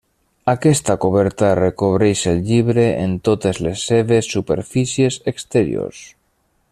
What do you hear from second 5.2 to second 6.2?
exteriors.